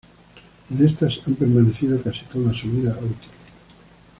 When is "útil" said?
3.03-3.29